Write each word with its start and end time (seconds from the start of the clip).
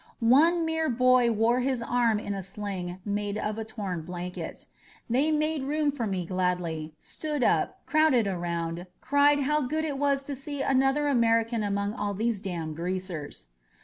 One 0.33 0.65
mere 0.65 0.89
boy 0.89 1.31
wore 1.31 1.59
his 1.59 1.83
arm 1.83 2.17
in 2.17 2.33
a 2.33 2.41
sling 2.41 2.99
made 3.05 3.37
out 3.37 3.51
of 3.51 3.57
a 3.59 3.63
torn 3.63 4.01
blanket. 4.01 4.65
They 5.07 5.29
made 5.31 5.61
room 5.61 5.91
for 5.91 6.07
me 6.07 6.25
gladly, 6.25 6.95
stood 6.97 7.43
up, 7.43 7.85
crowded 7.85 8.25
around, 8.25 8.87
cried 8.99 9.41
how 9.41 9.61
good 9.61 9.85
it 9.85 9.99
was 9.99 10.23
to 10.23 10.33
see 10.33 10.63
another 10.63 11.07
American 11.07 11.61
among 11.61 11.93
all 11.93 12.15
these 12.15 12.41
danmed 12.41 12.75
greasers. 12.77 13.45